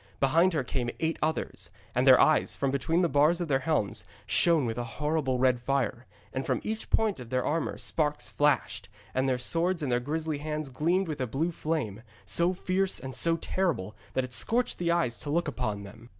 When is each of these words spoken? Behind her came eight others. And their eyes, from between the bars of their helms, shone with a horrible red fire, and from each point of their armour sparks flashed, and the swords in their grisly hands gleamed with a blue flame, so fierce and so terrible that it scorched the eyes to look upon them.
Behind 0.19 0.53
her 0.53 0.63
came 0.63 0.89
eight 0.99 1.19
others. 1.21 1.69
And 1.93 2.07
their 2.07 2.19
eyes, 2.19 2.55
from 2.55 2.71
between 2.71 3.03
the 3.03 3.07
bars 3.07 3.39
of 3.39 3.47
their 3.47 3.59
helms, 3.59 4.03
shone 4.25 4.65
with 4.65 4.79
a 4.79 4.83
horrible 4.97 5.37
red 5.37 5.59
fire, 5.59 6.07
and 6.33 6.43
from 6.43 6.59
each 6.63 6.89
point 6.89 7.19
of 7.19 7.29
their 7.29 7.45
armour 7.45 7.77
sparks 7.77 8.27
flashed, 8.27 8.89
and 9.13 9.29
the 9.29 9.37
swords 9.37 9.83
in 9.83 9.89
their 9.89 9.99
grisly 9.99 10.39
hands 10.39 10.69
gleamed 10.69 11.07
with 11.07 11.21
a 11.21 11.27
blue 11.27 11.51
flame, 11.51 12.01
so 12.25 12.51
fierce 12.51 12.99
and 12.99 13.13
so 13.13 13.37
terrible 13.37 13.95
that 14.15 14.23
it 14.23 14.33
scorched 14.33 14.79
the 14.79 14.89
eyes 14.89 15.19
to 15.19 15.29
look 15.29 15.47
upon 15.47 15.83
them. 15.83 16.09